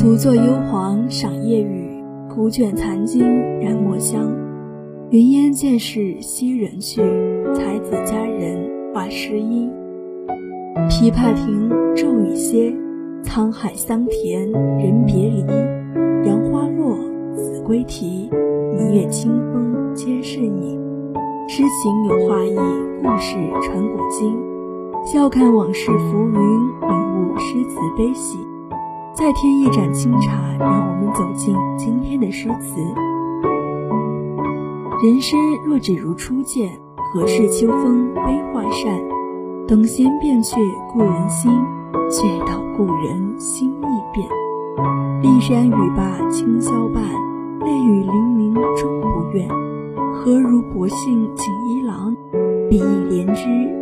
[0.00, 0.42] 独坐幽
[0.72, 2.02] 篁赏夜雨，
[2.34, 3.22] 古卷残经
[3.60, 4.32] 燃墨香。
[5.10, 7.02] 云烟渐逝昔人去，
[7.54, 9.70] 才子佳人画诗音。
[10.88, 12.74] 琵琶停，骤雨歇，
[13.24, 15.44] 沧海桑田人别离。
[16.26, 16.96] 杨花落，
[17.34, 18.30] 子规啼，
[18.78, 20.78] 明月清风皆是你。
[21.46, 22.56] 诗情有画意，
[23.02, 24.34] 故事传古今。
[25.04, 26.40] 笑看往事浮云，
[26.88, 28.38] 领悟诗词悲喜。
[29.14, 32.80] 再添一盏清茶，让我们走进今天的诗词。
[35.02, 36.78] 人生若只如初见，
[37.12, 38.20] 何事秋风悲
[38.52, 38.98] 画扇？
[39.66, 40.56] 等闲变却
[40.92, 41.50] 故人心，
[42.10, 44.28] 却道故人心易变。
[45.22, 47.02] 骊山语罢清宵半，
[47.60, 49.48] 泪雨霖铃终不怨。
[50.12, 52.16] 何如薄幸锦衣郎，
[52.68, 53.79] 比翼连枝。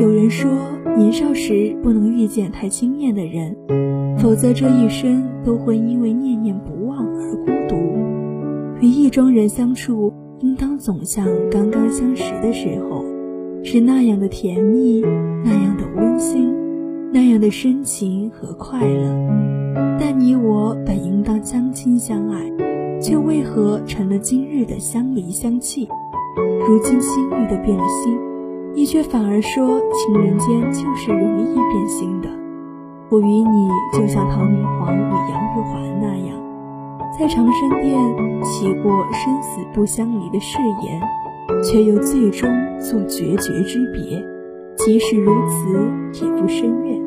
[0.00, 0.50] 有人说，
[0.96, 3.54] 年少时不能遇见太惊艳的人，
[4.18, 7.76] 否则这一生都会因为念念不忘而孤独。
[8.80, 13.04] 与意中人相处，应当总像刚刚相识的时候，
[13.62, 15.02] 是那样的甜蜜，
[15.44, 16.50] 那样的温馨，
[17.12, 19.04] 那样的深情和快乐。
[20.00, 22.50] 但你我本应当相亲相爱，
[23.02, 25.86] 却为何成了今日的相离相弃？
[26.66, 28.29] 如今心意的变了心。
[28.74, 32.28] 你却反而说情人间就是容易变心的。
[33.10, 36.36] 我与你就像唐明皇与杨玉环那样，
[37.18, 37.98] 在长生殿
[38.42, 41.00] 起过生死不相离的誓言，
[41.62, 44.24] 却又最终做决绝之别。
[44.76, 47.00] 即使如此，也不深怨。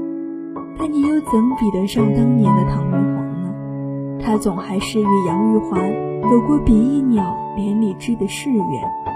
[0.77, 3.53] 但你又怎比得上当年的唐明皇呢？
[4.19, 5.89] 他总还是与杨玉环
[6.29, 9.12] 有过比翼鸟连理枝的誓愿。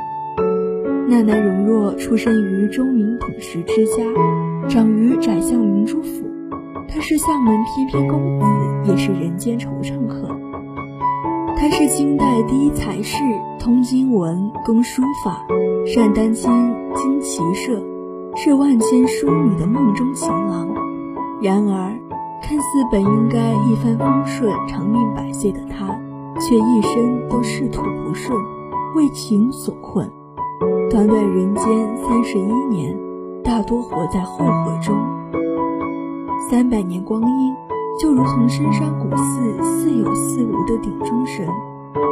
[1.09, 4.03] 奈奈容若出生于中明统氏之家，
[4.67, 6.25] 长于宰相明珠府。
[6.89, 10.27] 他是相门翩翩公子，也是人间惆怅客。
[11.55, 13.23] 他是清代第一才士，
[13.57, 15.45] 通经文，工书法，
[15.85, 16.51] 善丹青，
[16.93, 17.81] 精骑射，
[18.35, 20.67] 是万千淑女的梦中情郎。
[21.41, 21.97] 然而，
[22.43, 25.87] 看似本应该一帆风顺、长命百岁的他，
[26.41, 28.37] 却一生都仕途不顺，
[28.97, 30.11] 为情所困。
[30.89, 31.65] 短短人间
[31.97, 32.97] 三十一年，
[33.43, 34.95] 大多活在后悔中。
[36.49, 37.53] 三百年光阴，
[37.99, 41.45] 就如同深山古寺似有似无的顶中神，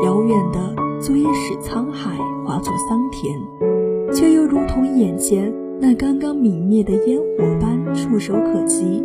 [0.03, 3.39] 遥远的足以使沧海化作桑田，
[4.13, 9.01] 却又如同眼前那刚刚泯灭的烟火般触手可及。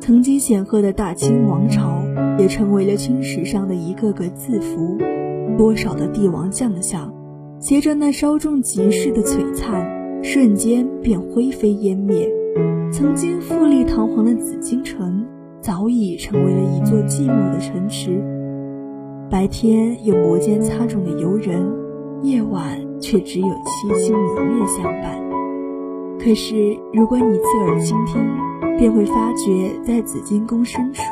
[0.00, 2.02] 曾经显赫的大清王朝，
[2.38, 4.96] 也成为了青史上的一个个字符。
[5.58, 7.12] 多少的帝王将相。
[7.60, 9.86] 携着那稍纵即逝的璀璨，
[10.22, 12.26] 瞬间便灰飞烟灭。
[12.90, 15.22] 曾经富丽堂皇的紫禁城，
[15.60, 18.18] 早已成为了一座寂寞的城池。
[19.30, 21.62] 白天有摩肩擦踵的游人，
[22.22, 25.20] 夜晚却只有凄清明月相伴。
[26.18, 28.22] 可是，如果你侧耳倾听，
[28.78, 31.02] 便会发觉，在紫禁宫深处，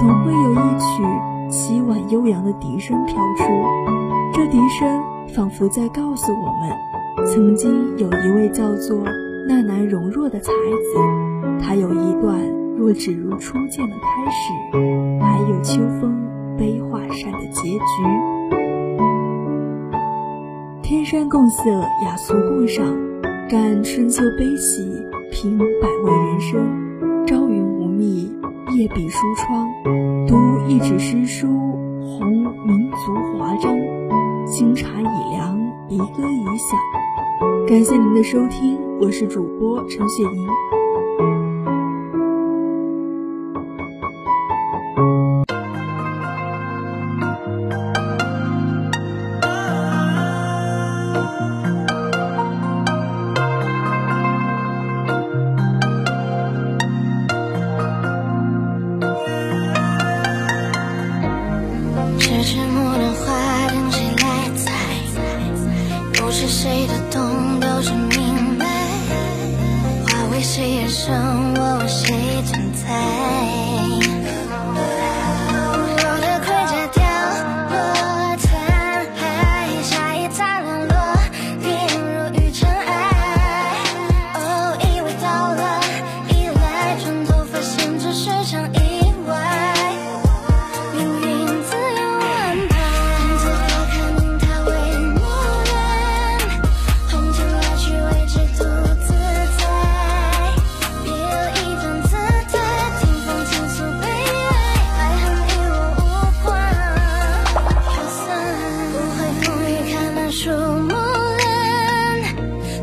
[0.00, 1.02] 总会有一曲
[1.50, 3.95] 凄婉悠扬的笛声飘出。
[4.32, 5.02] 这笛声。
[5.34, 9.04] 仿佛在告诉我们，曾经有一位叫做
[9.46, 12.40] 纳兰容若的才子，他有一段
[12.76, 14.52] 若只如初见的开始，
[15.20, 16.16] 还有秋风
[16.56, 17.78] 悲画扇的结局。
[20.82, 21.68] 天山共色，
[22.04, 22.86] 雅俗共赏，
[23.50, 27.26] 感春秋悲喜，品百味人生。
[27.26, 28.32] 朝云无觅，
[28.76, 29.68] 夜笔书窗，
[30.26, 30.36] 读
[30.68, 31.48] 一纸诗书，
[32.00, 33.76] 红民族华章。
[34.46, 35.58] 清茶已凉，
[35.88, 36.78] 离歌已响。
[37.66, 40.65] 感谢您的收听，我是主播陈雪莹。
[70.36, 72.86] 为谁而生我为谁存在？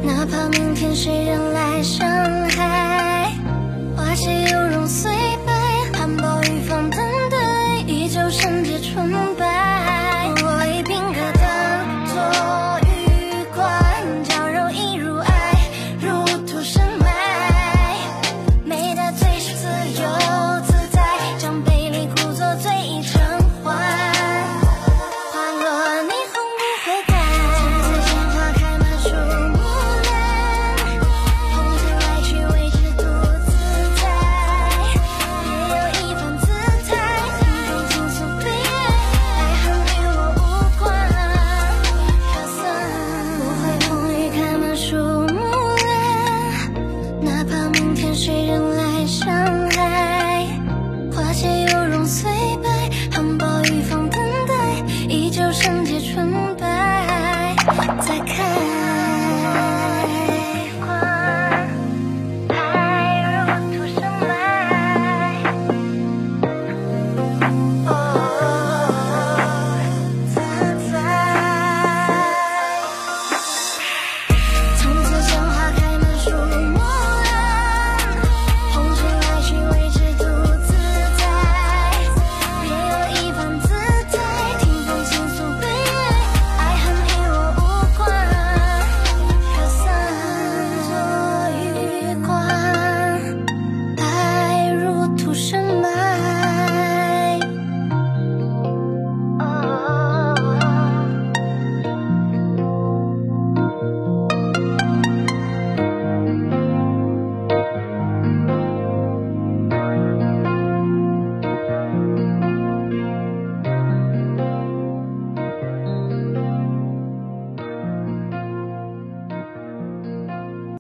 [0.06, 2.23] 哪怕明天谁人来相。